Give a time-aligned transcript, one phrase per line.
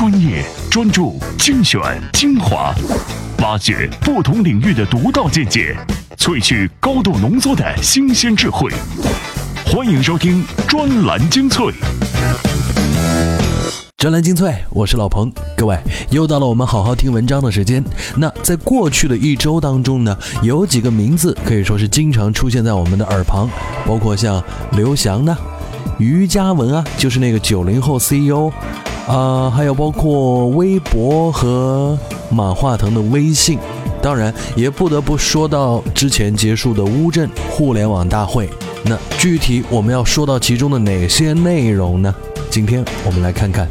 [0.00, 1.78] 专业、专注、精选、
[2.14, 2.74] 精华，
[3.42, 5.76] 挖掘不同领域的独到见解，
[6.16, 8.72] 萃取高度浓缩的新鲜智慧。
[9.66, 11.66] 欢迎收听专栏精粹。
[13.98, 15.30] 专栏精粹，我是老彭。
[15.54, 15.78] 各位，
[16.08, 17.84] 又到了我们好好听文章的时间。
[18.16, 23.50] 那在过去的一周当中呢，有几个名字可以说是经常出现在我们的耳旁，
[23.86, 24.42] 包括像
[24.72, 25.36] 刘翔呢、
[25.98, 28.50] 于嘉文啊，就是那个九零后 CEO，
[29.10, 31.98] 啊，还有包括微博和
[32.30, 33.58] 马化腾的微信。
[34.00, 38.48] 当然，也不得不说到之前结束的乌镇互联网大会。
[38.84, 42.14] 那具体我们要说到其中的哪些内容呢？
[42.50, 43.68] 今天我们来看看。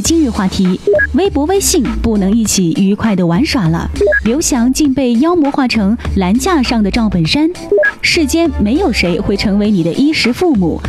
[0.00, 0.78] 今日话题：
[1.14, 3.90] 微博、微信不能一起愉快的玩耍了。
[4.24, 7.48] 刘翔竟被妖魔化成栏架上的赵本山。
[8.02, 10.80] 世间没有谁会成为你的衣食父母。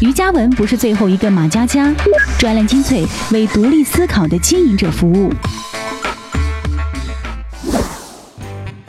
[0.00, 1.94] 于嘉文不是最后一个马佳佳。
[2.38, 5.30] 专栏精粹为独立思考的经营者服务。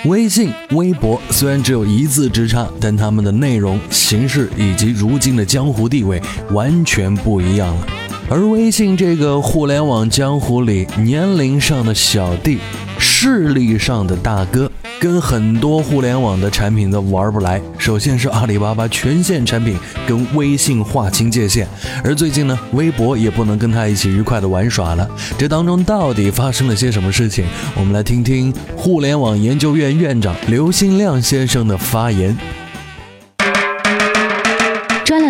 [0.05, 7.87] 微信、微博虽然只有一字之差，但他们的内容、形式以及如今的江湖地位完全不一样了。
[8.31, 12.59] 而微信这个互联网江湖里，年龄上的小弟，
[12.99, 17.59] 势力上的大哥，跟很多互联网的产品都玩不来。
[17.79, 19.75] 首先是阿里巴巴全线产品
[20.07, 21.67] 跟微信划清界限，
[22.03, 25.09] 而最近呢，微博也不能跟他一起愉快的玩耍了。
[25.35, 27.45] 这当中到底发生了些什么事情？
[27.75, 32.37] 我们来听听互联网研究院院长刘新亮先生的发言。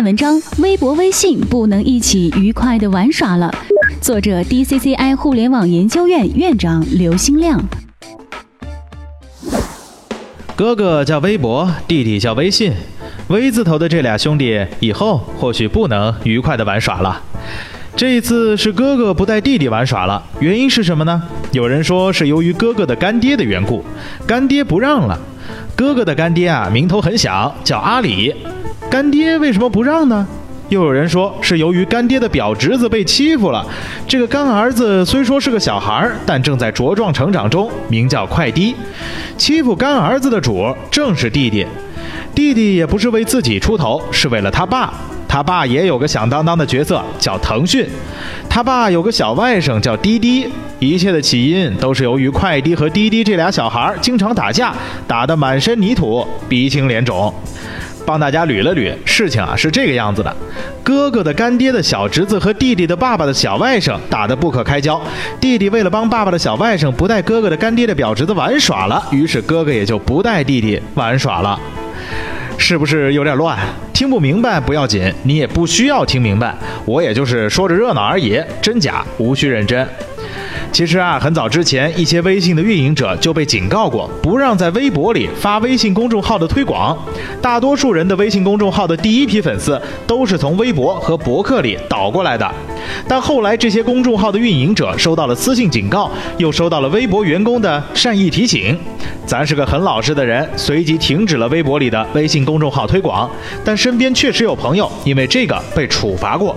[0.02, 3.52] 文章：微博、微信不能一起愉快的玩耍了。
[4.00, 7.60] 作者：DCCI 互联网研究院院长刘新亮。
[10.56, 12.72] 哥哥叫微博，弟弟叫微信。
[13.28, 17.22] 微字头的这俩兄弟以后或许不能愉快的玩耍了。
[17.94, 21.22] 这一次是哥哥不带弟弟玩耍了，原因是什么呢？
[21.52, 23.84] 有人说是由于哥哥的干爹的缘故，
[24.26, 25.18] 干爹不让了。
[25.76, 28.34] 哥哥的干爹啊，名头很响，叫阿里。
[28.90, 30.26] 干爹为什么不让呢？
[30.68, 33.64] 又有人说是由于干爹的表侄子被欺负了。
[34.08, 38.74] 这个干儿子虽说是个小孩儿，但正在茁壮成长中，名叫快滴。
[39.36, 41.64] 欺负干儿子的主正是弟弟，
[42.34, 44.92] 弟弟也不是为自己出头，是为了他爸。
[45.28, 47.86] 他爸也有个响当当的角色，叫腾讯。
[48.48, 50.48] 他爸有个小外甥叫滴滴。
[50.80, 54.74] 一切的起因都是由于快滴和滴滴这俩小孩经常打架，
[55.06, 57.32] 打得满身泥土，鼻青脸肿。
[58.06, 60.34] 帮大家捋了捋，事情啊是这个样子的：
[60.82, 65.00] 哥哥的干爹的小侄子和弟弟的爸爸的小外甥打得不可开交，
[65.40, 71.58] 弟弟为了帮爸爸的小外甥不带哥哥的干爹的表侄子玩耍了，于是哥哥也就不带弟弟玩耍了。
[72.58, 73.58] 是不是有点乱？
[73.94, 79.86] 听不明白不要紧，你也不需要听明白，我也就是说着热闹而已，真假无需认真。
[80.72, 86.96] 其实啊，很早之前，一些微信的运营者就被警告过，不让在微博里发微信公众号的推广。
[87.42, 92.48] 大多数人的微信公众号的第一批粉丝都是从微博和博客里导过来的。
[93.08, 98.78] 但后来，这些公众号的运营者收到了私信警告，又收到了微博员工的善意提醒。
[99.26, 103.28] 咱是个很老实的人，随即停止了微博里的微信公众号推广。
[103.64, 106.56] 但身边确实有朋友因为这个被处罚过。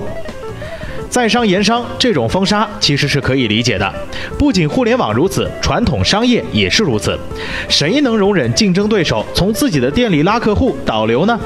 [1.13, 3.93] 在商言商，这种封杀其实是可以理解的。
[4.35, 7.15] 不仅互联网如此，传统商业也是如此。
[7.69, 11.39] 谁能容忍竞争对手从自己的店里拉客户导流呢？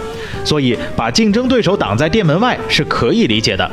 [0.46, 3.70] 所以把竞争对手挡在店门外是可以理解的。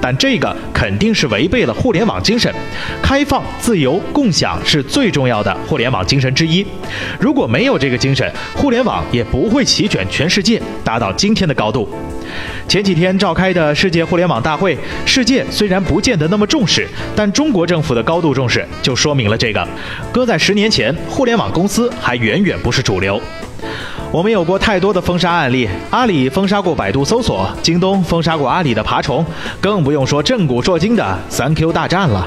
[0.00, 2.54] 但这个肯定是违背了互联网精神，
[3.02, 6.64] 开放、自由、共享是最重要的互联网精神之一。
[7.18, 11.88] 如果没有这个精神，互联网也不会席卷全世界，达到今天的高度。
[12.68, 19.66] 前几天召开的世界互联网大会，世界虽然不见得那么重视，但中国政府的高度重视就说明了这个。
[20.12, 23.20] 搁在十年前，互联网公司还远远不是主流。
[24.12, 29.24] 我们有过太多的封杀案例，阿里封杀过百度搜索，京东封杀过阿里的爬虫，
[29.60, 32.26] 更不用说震古烁今的三 Q 大战了。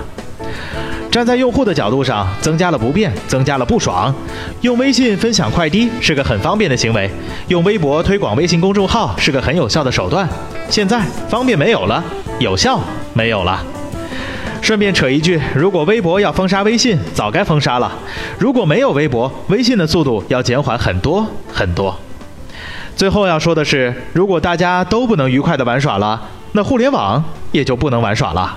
[1.12, 4.14] 站在用户的角度上，增加了不便，增加了不爽。
[4.62, 7.10] 用微信分享快递是个很方便的行为，
[7.48, 10.30] 用微博推广微信公众号是个很有效的手段。
[10.70, 12.04] 现在方便没有了，
[12.38, 12.80] 有效
[13.14, 13.64] 没有了。
[14.62, 17.92] 顺便扯一句，如果微博要封杀微信，早该封杀了。
[18.38, 21.98] 如果没有微博，微信的速度要减缓很多很多。
[22.96, 26.22] 最后要说的是，如果大家都不能愉快的玩耍了，
[26.52, 28.56] 那互联网也就不能玩耍了。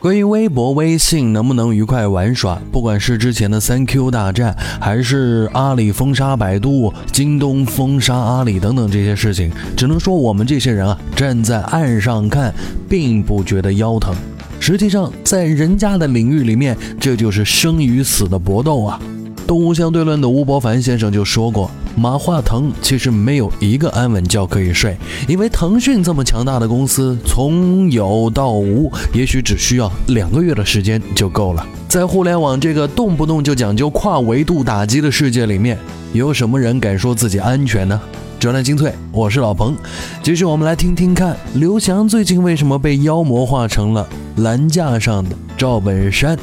[0.00, 12.54] 关于微博、微信能不能愉快玩耍，不管是之前的三 Q 大战，还是阿里封杀百度、京东封杀阿里等等这些事情，只能说我们这些人啊，站在岸上看，
[12.88, 14.14] 并不觉得腰疼。
[14.60, 19.00] 实际上，在人家的领域里面，这就是生与死的搏斗啊。
[19.48, 21.68] 动物相对论的吴伯凡先生就说过。
[21.98, 24.96] 马化腾其实没有一个安稳觉可以睡，
[25.26, 31.66] 因为腾讯这么强大的公司，从有到无，也许只需要两个月的时间就够了。
[31.88, 35.76] 在互联网这个动不动就讲究跨维度打击的世界里面，
[36.12, 38.00] 有什么人敢说自己安全呢？
[38.38, 39.74] 专栏精粹，我是老彭，
[40.22, 46.38] 继续我们来听听看，刘翔最近为什么被妖魔化成了栏架上的赵本山。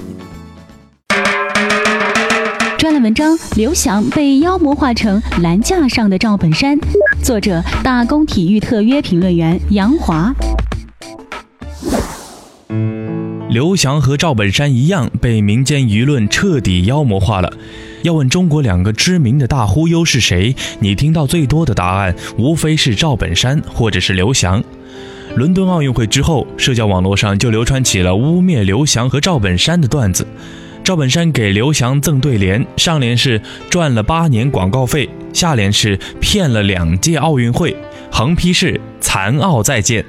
[2.85, 6.77] 专栏文章：刘翔被妖魔化成栏架上的赵本山。
[7.19, 10.31] 作者：大公体育特约评论员杨华。
[13.49, 17.51] 刘翔和赵本山一样，被民间舆论彻底妖魔化了。
[18.03, 20.55] 要问中国两个知名的大忽悠是谁？
[20.79, 24.63] 你听到最多的答案，无非是赵本山或者是刘翔。
[25.35, 30.27] 伦敦奥运会之后，社交网络上就流传起了污蔑刘翔和赵本山的段子。
[30.85, 33.41] 赵本山给刘翔赠对联，上联是
[33.71, 37.75] 赚了八年广告费，下联是骗了两届奥运会，
[38.11, 40.05] 横批是残奥再见。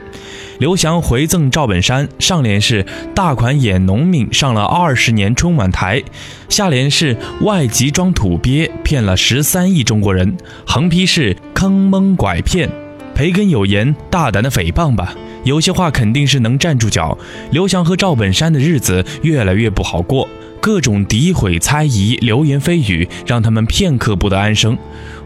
[0.58, 2.84] 刘翔回赠赵本山，上联是
[3.14, 6.02] 大款演农民上了二十年春晚台，
[6.50, 10.36] 下联是外籍装土鳖骗了十三亿中国人，
[10.66, 12.68] 横批是坑蒙拐骗。
[13.14, 15.14] 培根有言，大胆的诽谤吧，
[15.46, 17.16] 有些话肯定是能站住脚。
[17.52, 20.28] 刘翔和赵本山的日子越来越不好过。
[20.60, 24.76] 各种诋毁、猜疑、流言蜚语，让他们片刻不得安生。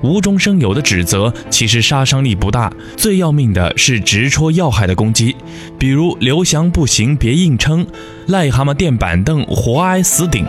[0.03, 5.35] 无中生有的指责，其实杀伤力不大；最要命的是直戳要害的攻击，
[5.79, 7.87] 比如刘翔不行别硬撑，
[8.29, 10.45] 癞蛤蟆垫板凳活挨死顶；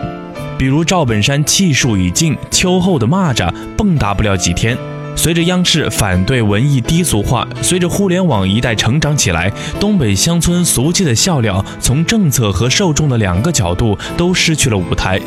[0.58, 4.76] 比如赵本山气数已尽，秋后的蚂蚱蹦跶不了几天。
[5.14, 15.20] 随着央视反对文艺低俗化，随着互联网一代成长起来，东北乡村俗气的笑料，从政策和受众的两个角度都失去了舞台。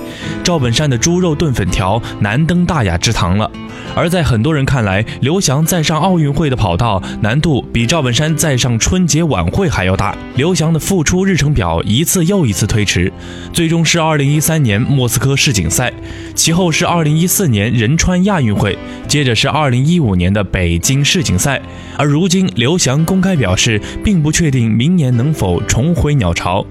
[0.44, 3.50] 赵本山的猪肉炖粉条难登大雅之堂了。
[3.96, 10.14] 而在很多人看来，刘翔再上奥运会的跑道难度比赵本山再上春节晚会还要大。
[10.36, 13.14] 刘翔的复出日程表一次又一次推迟，
[13.54, 15.94] 最终是2013年莫斯科世锦赛，
[16.34, 18.78] 其后是2014年仁川亚运会，
[19.08, 21.62] 接着是2015年的北京世锦赛。
[21.98, 26.66] 而如今，刘翔公开表示，并不确定明年能否重回鸟巢。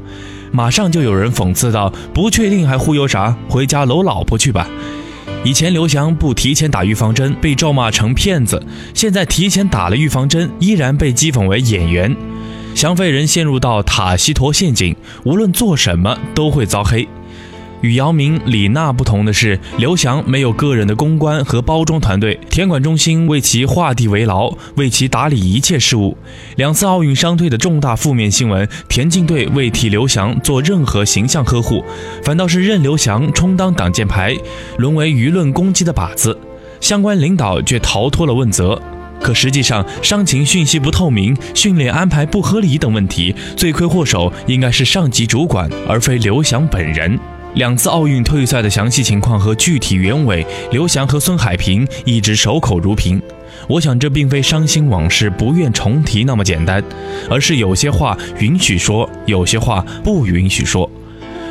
[0.50, 3.36] 马上就有人讽刺道：“不确定还忽悠啥？
[3.48, 4.68] 回家搂老婆去吧。”
[5.44, 8.58] 以前刘翔不提前打预防针，被咒骂成骗子；
[8.94, 12.16] 现在提前打了预防针，依然被讥讽为演员。
[12.74, 17.06] 翔飞人陷入到塔西佗陷阱，无论做什么都会遭黑。
[17.84, 26.16] 与姚明、李娜不同的是，刘翔没有个人的公关和包装团队，田管中心为其画地为牢，为其打理一切事务。
[26.56, 31.84] 两次奥运伤退的重大负面新闻，田径队未替刘翔做任何形象呵护，
[32.24, 34.34] 反倒是任刘翔充当挡箭牌，
[34.78, 36.38] 沦为舆论攻击的靶子。
[36.80, 38.80] 相关领导却逃脱了问责。
[39.20, 47.18] 可实际上，伤情讯息不透明、训练安排不合理等问题，罪魁祸首应该是上级主管，而非刘翔本人。
[47.54, 53.22] 两次奥运退赛的详细情况和具体原委，刘翔和孙海平一直守口如瓶。
[53.68, 56.82] 我想，这并非伤心往事不愿重提那么简单，
[57.30, 60.90] 而是有些话允许说，有些话不允许说。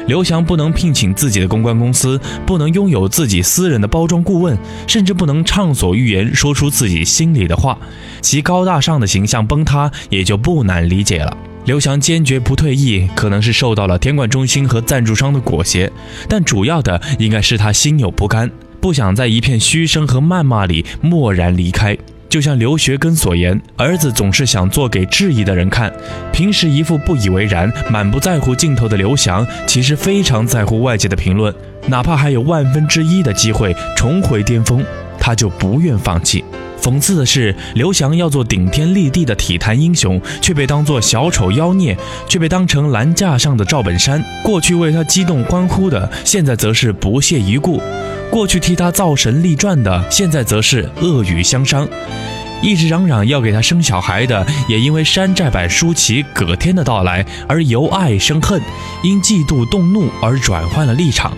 [0.05, 7.77] 刘翔不能聘请自己的公关公司，不能拥有自己私人的包装顾问，甚至不能畅所欲言说出自己心里的话，
[8.19, 11.38] 其高大上的形象崩塌也就不难理解了。
[11.65, 15.89] 刘翔坚决不退役，可能是受到了田管中心和赞助商的裹挟，
[16.27, 18.51] 但主要的应该是他心有不甘，
[18.82, 21.98] 不想在一片嘘声和谩骂里默然离开。
[22.27, 25.93] 就像刘学根所言，儿子总是想做给质疑的人看。
[26.34, 31.53] 平时一副不以为然、满不在乎镜头的刘翔，其实非常在乎外界的评论，
[31.88, 34.84] 哪怕还有万分之一的机会重回巅峰，
[35.24, 36.44] 他就不愿放弃。
[36.82, 44.22] 讽刺的是，刘翔要做顶天立地的体坛英雄，却被当作小丑妖孽，却被当成栏架上的赵本山。
[44.44, 47.80] 过去为他激动欢呼的，现在则是不屑一顾；
[48.30, 51.88] 过去替他造神立传的，现在则是恶语相伤。
[52.62, 58.62] 一直嚷嚷要给他生小孩的，也因为山寨版舒淇、葛天的到来而由爱生恨，
[59.03, 61.32] 因嫉妒动怒而转换了立场。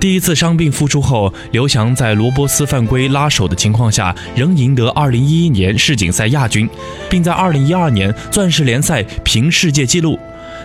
[0.00, 6.68] 第一次伤病复出后，刘翔在罗伯斯犯规拉手的情况下，仍赢得2011年世锦赛亚军，
[7.10, 10.16] 并在2012年钻石联赛平世界纪录。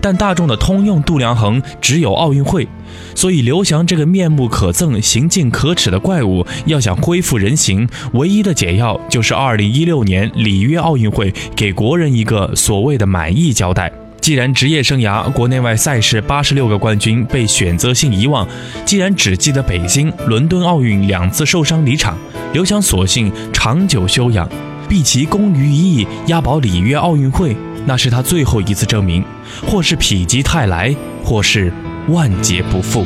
[0.01, 2.67] 但大众的通用度量衡只有奥运会。
[3.15, 13.91] 所以，刘翔这个面目可憎、行径可耻的怪物，要想恢复人形，唯一的解药就是2016年里约奥运会给国人一个所谓的满意交代。
[14.23, 18.47] 既然职业生涯国内外赛事八十六个冠军被选择性遗忘，
[18.85, 22.17] 既然只记得北京、伦敦奥运两次受伤离场，
[22.53, 24.47] 刘翔索性长久休养，
[24.87, 27.53] 毕其功于一役，押宝里约奥运会，
[27.85, 29.21] 那是他最后一次证明，
[29.67, 31.73] 或是否极泰来，或是。
[32.09, 33.05] 万劫不复。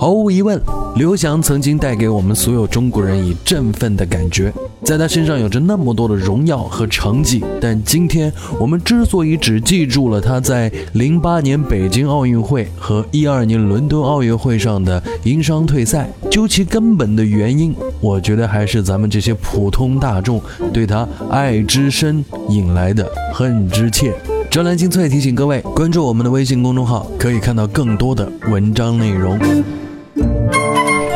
[0.00, 0.62] 毫无疑问，
[0.94, 4.52] 刘翔曾经带给我们所有中国人以振奋的感觉，
[4.84, 7.44] 在他身上有着那么多的荣耀和成绩。
[7.60, 20.40] 但今天我们之所以只记住了他在零八年北京奥运会和一二年伦敦奥运会上的因伤退赛，究其根本的原因，我觉得还是咱们这些普通大众
[20.72, 24.14] 对他爱之深引来的恨之切。
[24.48, 29.36] 专栏精粹提醒各位，关注我们的微信公众号，可以看到更多的文章内容。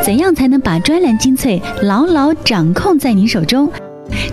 [0.03, 3.69] 怎样才能把专栏精粹牢牢掌控在您手中？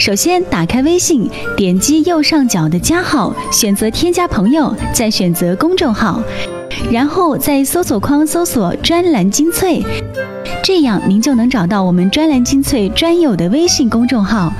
[0.00, 6.20] 首先，打开微信，点击右上角的加号，选择添加朋友，再选择公众号，
[6.90, 9.80] 然后在搜索框搜索“专栏精粹”，
[10.64, 14.52] 这样您就能找到我们专栏精粹专有的微信公众号。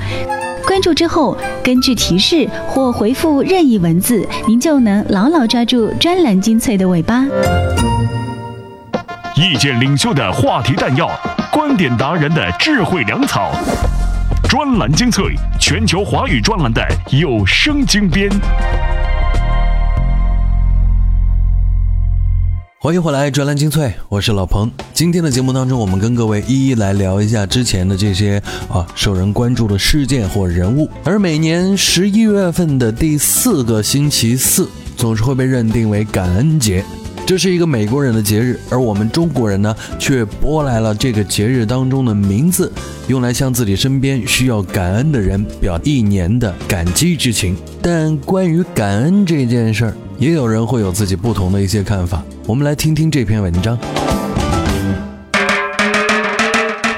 [0.65, 7.25] 关注之后，根据提示或回复任意文字，您就能牢牢抓住专栏精粹的尾巴。
[9.41, 11.09] 意见领袖的话题弹药，
[11.51, 13.51] 观点达人的智慧粮草，
[14.47, 18.29] 专栏精粹，全球华语专栏的有声精编。
[22.79, 24.71] 欢迎回来，专栏精粹，我是老彭。
[24.93, 30.87] 今天的节目当中，我们跟各位一一来聊一下之前的这些啊受人关注的事件或人物。
[31.03, 36.85] 而每年十一月份的第四个星期四，总是会被认定为感恩节。
[37.31, 42.69] 这是一个美国人的节日，而我们中国人呢，却拨来了这个节日当中的名字，
[43.07, 47.55] 用来向自己身边需要感恩的人表一年的感激之情。
[47.81, 52.21] 但关于感恩这件事儿，也有人会有自己不同的一些看法。
[52.45, 53.79] 我们来听听这篇文章。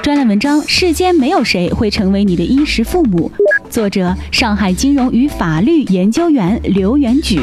[0.02, 3.32] 专栏文章：世间没有谁会成为你的衣食父母。
[3.70, 7.40] 作者：上海金融与法律研究员刘元举。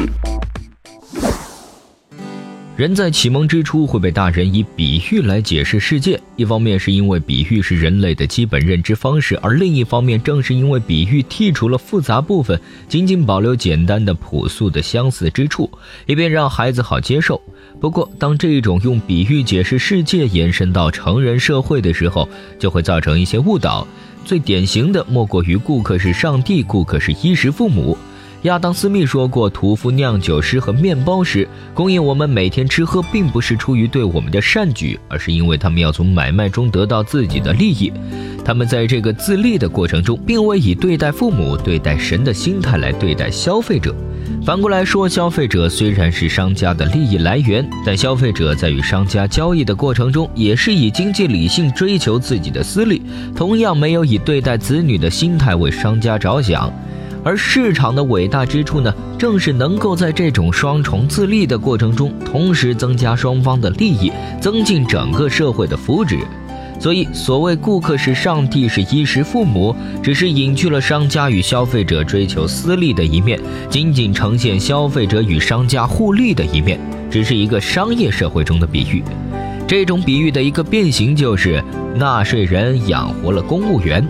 [2.81, 12.59] 人在启蒙之初会被大人以比喻来解释世界，一方面是因为比喻是人类的基本认知方式，而另一方面正是因为比喻剔除了复杂部分，
[12.89, 15.69] 仅仅保留简单的朴素的相似之处，
[16.07, 17.39] 以便让孩子好接受。
[17.79, 23.87] 不过，当这种用比喻解释世界延伸到成人社会的时候，就会造成一些误导。
[24.25, 27.95] 最典型的莫过于“顾客是上帝，顾客是衣食父母”。
[28.43, 37.93] 亚当·斯密说过：“屠夫酿酒师和面包师供应我们每天吃喝，并不是出于对我们的善举，而是因为他们要从买卖中得到自己的利益。
[38.43, 43.93] 他们在这个自利的过程中，并未以对待父母、对待神的心态来对待消费者。
[44.43, 53.03] 反过来说，消费者虽然是商家的利益来源，但消费者在与商家交易的过程中，也是以经济理性追求自己的私利，
[53.35, 56.73] 同样没有以对待子女的心态为商家着想。”
[57.23, 66.19] 而市场的伟大之处呢，正是能够在这种双重自利的过程中，同时增加双方的利益，增进整个社会的福祉。
[66.79, 79.03] 所以，所谓“顾客是上帝，是衣食父母”，只是隐去了商家与消费者追求私利的一面，仅仅呈现消费者与商家互利的一面，只是一个商业社会中的比喻。
[79.67, 81.63] 这种比喻的一个变形就是，
[81.95, 84.03] 纳税人养活了公务员。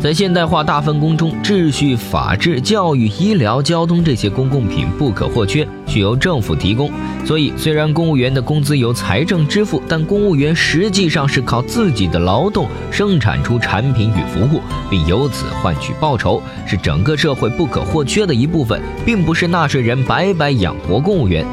[0.00, 6.90] 在现代化大分工中，秩序、法治、教育、医疗、交通这些公共品不可或缺，需由政府提供。
[7.22, 21.44] 所以，虽然公务员的工资由财政支付，但公务员实际上是靠自己的劳动生产出产品与服务，并由此换取报酬，是整个社会不可或缺的一部分，并不是纳税人白白养活公务员。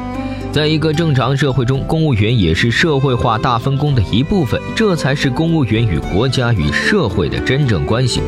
[0.58, 8.20] 在一个正常社会中，公务员也是社会化大分工的一部分，这才是公务员与国家与社会的真正关系。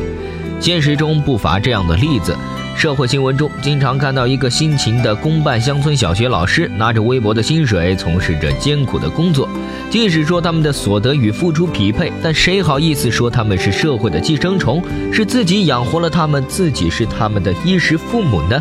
[0.57, 2.33] 现实中不乏这样的例子，
[2.73, 9.49] 社会新闻中经常看到一个辛勤的公办乡村小学老师，拿着微薄的薪水从事着艰苦的工作。
[9.89, 18.57] 即使说他们的所得与付出匹配，但谁好意思说他们是社会的寄生虫，是自己养活了他们，自己是他们的衣食父母呢？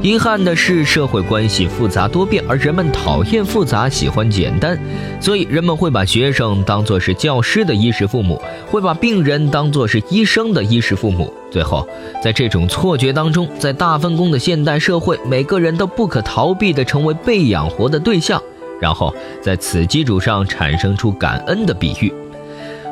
[0.00, 4.78] 遗憾的是，社会关系复杂多变，而人们讨厌复杂，喜欢简单，
[5.20, 8.40] 所以人们会把学生当作是教师的衣食父母，
[8.70, 11.32] 会把病人当作是医生的衣食父母。
[11.50, 11.86] 最后，
[12.22, 18.40] 在这种错觉当中，在大分工的现代社会，每个人都不可逃避地成为被养活的对象，
[18.80, 19.12] 然后
[19.42, 22.12] 在此基础上产生出感恩的比喻。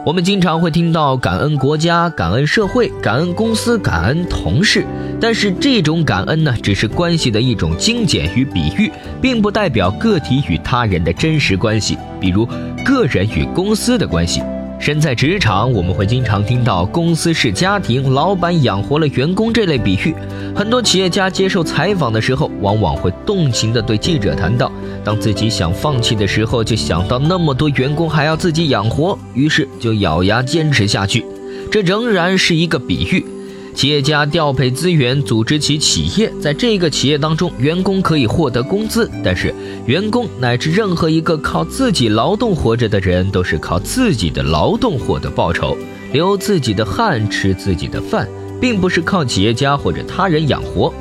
[0.07, 4.87] 我们经常会听到感恩国家、感恩社会、感恩公司、感恩同事，
[5.21, 8.89] 但是这种感恩呢，只是关系的一种精简与比喻，
[9.21, 12.47] 并不代表个体与他人的真实关系，比如
[12.85, 14.41] 个人与公司的关系。
[14.79, 20.15] 身在职场，我们会经常听到“公司是家庭，老板养活了员工”这类比喻。
[20.55, 24.71] 很多企业家接受采访的时候，往往会动情地对记者谈到：
[25.07, 31.25] 当自己想放弃的时候，就想到那么多员工还要自己养活，于是就咬牙坚持下去。
[31.71, 33.25] 这仍然是一个比喻。
[33.73, 39.55] 企业家调配资源，组织起企业，在这个企业当中，员工可以获得工资，但是
[39.87, 45.77] 员工乃至任何一个靠自己劳动活着的人，都是靠自己的劳动获得报酬，
[46.13, 48.27] 流自己的汗，吃自己的饭，
[48.61, 50.93] 并不是靠企业家或者他人养活。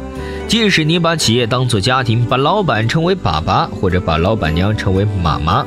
[0.48, 5.66] 即使你把企业当作家庭，把老板称为爸爸，或者把老板娘称为妈妈，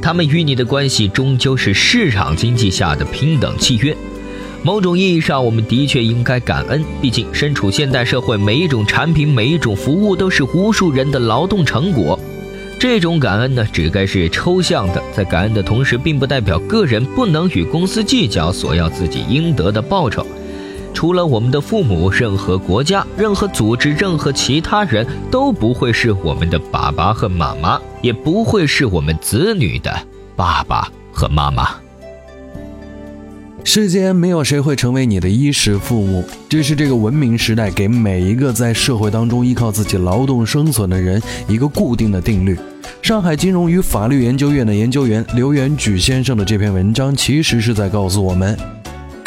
[0.00, 3.96] 他们与你的关系终究是市场经济下的平等契约。
[4.62, 6.84] 某种意义上，我们的确应该感恩。
[7.00, 12.18] 毕竟，身处现代社会，每一种产品、每一种服务都是无数人的劳动成果。
[12.78, 15.02] 这种感恩呢，只该是抽象的。
[15.12, 20.24] 在感恩的同时，并不代表个人不能与公司计较索要自己应得的报酬。
[20.98, 29.96] 除了我们的父母，任何国家、任何组织、任何其他人都不会是我们的爸爸和妈妈，也不会是我们子女的
[30.34, 31.68] 爸爸和妈妈。
[33.62, 42.58] 世间没有谁会成为你的衣食父母，这是这个文明时代给每一个在社会当中依靠自己劳动生存的人一个固定的定律。
[43.00, 48.58] 上海金融与法律研究院的研究员刘元举先生的这篇文章，其实是在告诉我们：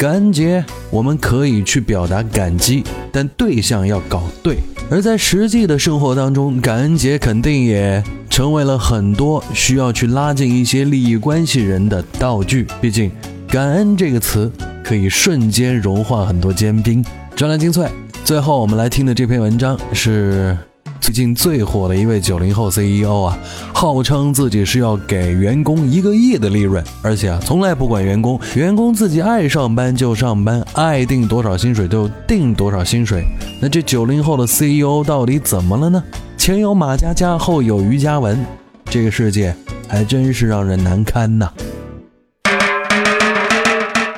[0.02, 2.82] 感恩节我们可以去表达感激，
[3.12, 4.58] 但对象要搞对。
[4.90, 12.66] 而在实际的生活当中，感恩节肯定也成为了很多需要去拉近一些利益关系人的道具。
[12.80, 13.12] 毕竟。
[13.46, 14.50] 感恩这个词
[14.82, 17.04] 可以瞬间融化很多坚冰。
[17.36, 17.86] 专栏精粹，
[18.24, 20.58] 最后我们来听的这篇文章是
[21.02, 23.36] 最近最火的一位九零后 CEO 啊，
[23.74, 33.24] 号称自己是要给员工一个亿的利润，而且啊从来不管员工，员工自己爱上班就上班，爱定多少薪水就定多少薪水。
[33.60, 36.00] 那这九零后的 CEO 到底怎么了呢？
[36.38, 38.38] 前有马佳佳，后有于嘉文，
[38.84, 39.52] 这个世界
[39.88, 41.50] 还真是让人难堪呐。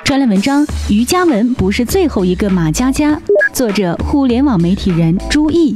[0.04, 3.18] 专栏文章：于嘉文不是最后一个马佳佳。
[3.54, 5.74] 作者：互联网媒体人朱毅。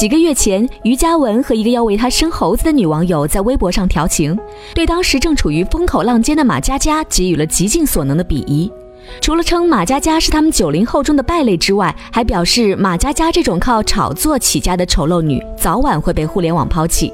[0.00, 4.34] 几个月前，于嘉文和一个要为他生猴子的女网友在微博上调情，
[4.74, 8.72] 对当时正处于风口浪尖的马佳佳给予了极尽所能的鄙夷。
[9.20, 17.12] 除了称马佳佳是他们九零后中的败类之外，还表示马佳佳这种靠炒作起家的丑陋女，早晚会被互联网抛弃。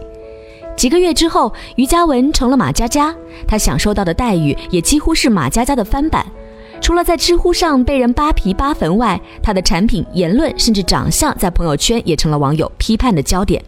[0.77, 3.13] 几个月之后，于嘉文成了马佳佳，
[3.49, 6.25] 他享受到的待遇也几乎是马佳佳的翻版。
[6.81, 13.63] 除了在知乎上被人扒皮扒坟外，他的产品、言论甚至长相，在朋友圈也成了网友批判的焦点。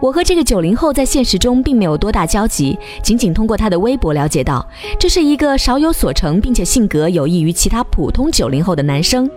[0.00, 4.66] 我和这个九零后在现实中并没有多大交集，仅仅通过他的微博了解到，
[4.98, 9.30] 这是一个少有所成，并且性格有异于其他普通九零后的男生。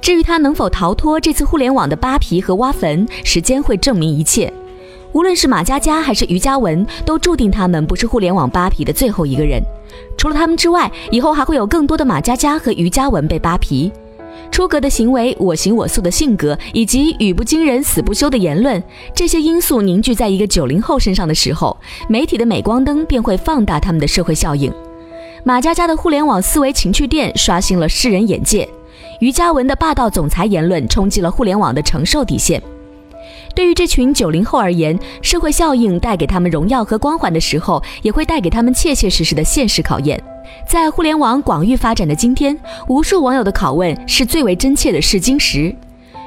[0.00, 4.50] 至于他能否逃脱这次互联网的扒皮和挖坟，时间会证明一切。
[5.12, 9.62] 无论是马佳佳还是于嘉文，都注定他们不是互联网扒皮的最后一个人。
[10.16, 13.90] 除了他们之外，以后还会有更多的马佳佳和于嘉文被扒皮。
[14.50, 18.82] 出格的行为、我行我素的性格，以及语不惊人死不休的言论，
[19.14, 21.76] 这些因素凝聚在一个九零后身上的时候，
[22.08, 24.72] 媒体的镁光灯便会放大他们的社会效应。
[25.44, 28.68] 马佳佳的互联网思维情趣店刷新了世人眼界，
[29.20, 32.60] 于嘉文的霸道总裁言论冲击了互联网的承受底线。
[33.58, 40.22] 对于这群九零后而言，社会效应带给他们荣耀和光环的时候，也会带给他们切切实实的现实考验。
[40.64, 45.74] 在互联网广域发展的今天，无数网友的拷问是最为真切的试金石。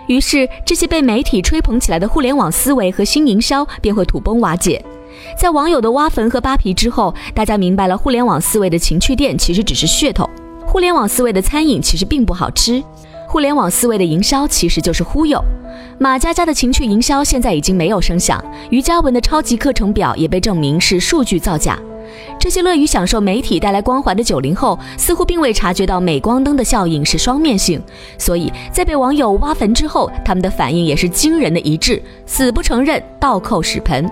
[0.08, 4.84] 于是，这些被媒体吹捧起来的互联网思维和新营销便会土崩瓦解。
[5.40, 10.30] 在网友的挖坟和扒皮之后，大家明白了互联网思维的情趣店其实只是噱头，
[10.68, 12.84] 互联网思维的餐饮其实并不好吃。
[13.32, 15.42] 互联网思维的营销其实就是忽悠。
[15.98, 21.80] 马佳佳的情趣营销现在已经没有声响，于嘉文的超级课程表也被证明是数据造假。
[22.38, 27.82] 这些乐于享受媒体带来光环的九零后，似乎并未察觉到镁光灯的效应是双面性，
[28.18, 34.12] 所以在被网友挖坟之后，他们的反应也是惊人的一致，死不承认，倒扣屎盆。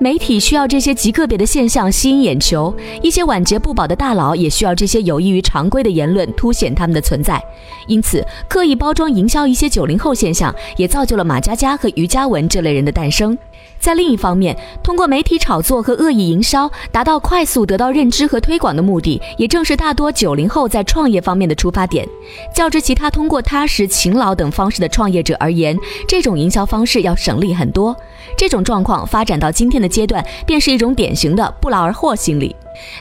[0.00, 7.42] 媒体需要这些极个别的现象吸引眼球，一些晚节不保的大佬也需要这些有益于常规的言论凸显他们的存在。
[7.88, 13.36] 因此，刻意包装营销一些九零后现象，也造就了马佳佳和于嘉文这类人的诞生。
[13.78, 22.06] 在另一方面，通过媒体炒作和恶意营销，达到快速得到认知和推广的目的，也正是大多九零后在创业方面的出发点。
[22.52, 27.96] 较之其他通过踏实、勤劳等方式的创业者而言，这种营销方式要省力很多。
[28.36, 32.54] 这种状况发展到今天的阶段，便是一种典型的不劳而获心理。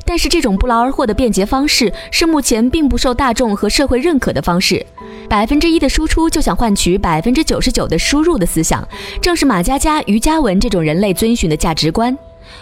[0.05, 4.85] 但是，这种不劳而获的便捷方式，是目前并不受大众和社会认可的方式。
[5.29, 8.87] 百分之一的输出就想换取百分之九十九的输入的思想，
[9.21, 12.17] 正是马佳佳、于嘉文这种人类遵循的价值观。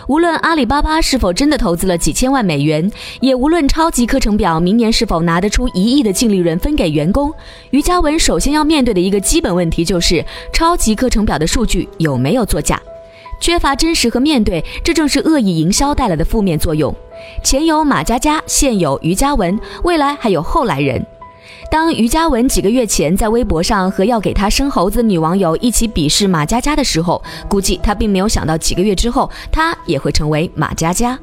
[0.07, 7.31] 无论阿里巴巴是否真的投资了几千万美元，也无论超级课程表明年是否拿得出一亿的净利润分给员工，
[7.69, 12.81] 于嘉文首先要面对的一个基本问题就是：超级课程表的数据有没有作假？
[13.39, 16.93] 缺乏真实和面对，这正是恶意营销带来的负面作用。
[17.43, 21.05] 前有马佳佳，现有于嘉文，未来还有后来人。
[21.71, 31.17] 当于嘉文几个月前在微博上和要给他生猴子的女网友一起鄙视马佳佳的时候，估计他并没有想到几个月之后他也会成为马佳佳。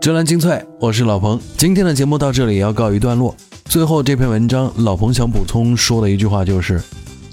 [0.00, 1.40] 专栏精粹，我是老彭。
[1.56, 3.34] 今天的节目到这里要告一段落。
[3.64, 6.80] 最后这篇文章，老彭想补充说的一句话就是：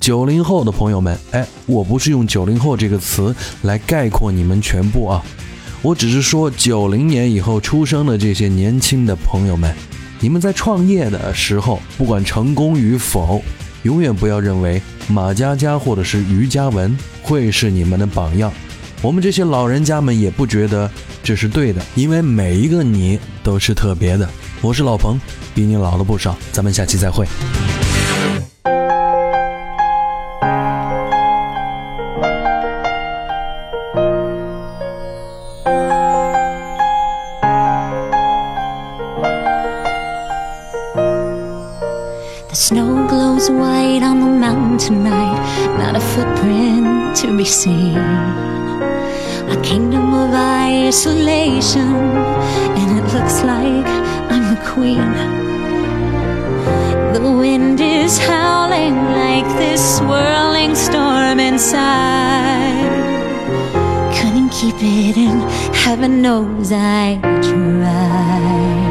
[0.02, 5.24] 九零后的朋友们，哎，我不是用九零后这个词来概括你们全部啊，
[5.84, 9.72] 我只是说九零年以后出生的这些年轻的朋友们。
[10.20, 13.44] 你们在创业的时候，不管成功与否，
[13.84, 18.52] 永远不要认为马佳佳或者是于嘉文会是你们的榜样。
[19.04, 20.90] 我们这些老人家们也不觉得
[21.22, 24.28] 这是对的，因为每一个你都是特别的。
[24.62, 25.20] 我是老彭，
[25.54, 27.28] 比你老了不少，咱们下期再会。
[47.52, 47.54] A
[49.62, 51.96] kingdom of isolation,
[52.80, 53.86] and it looks like
[54.32, 55.12] I'm the queen.
[57.14, 62.88] The wind is howling like this swirling storm inside.
[64.16, 65.42] Couldn't keep it in,
[65.74, 68.91] heaven knows I tried.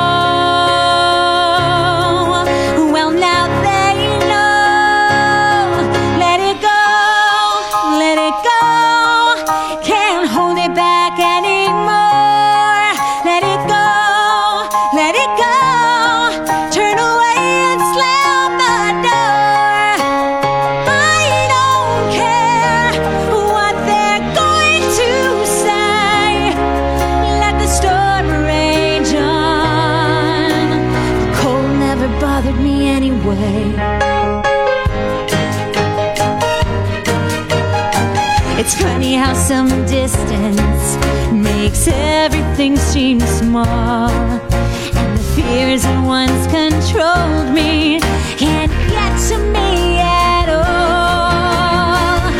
[39.51, 40.95] Some distance
[41.33, 44.09] makes everything seem small.
[44.09, 47.99] And the fears that once controlled me
[48.37, 52.31] can't get to me at all.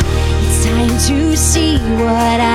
[0.42, 2.51] It's time to see what I